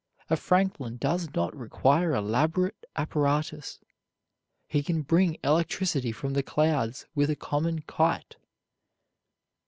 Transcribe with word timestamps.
A 0.31 0.35
Franklin 0.35 0.97
does 0.97 1.29
not 1.35 1.55
require 1.55 2.15
elaborate 2.15 2.85
apparatus; 2.95 3.79
he 4.65 4.81
can 4.81 5.03
bring 5.03 5.37
electricity 5.43 6.11
from 6.11 6.33
the 6.33 6.41
clouds 6.41 7.05
with 7.13 7.29
a 7.29 7.35
common 7.35 7.81
kite. 7.83 8.37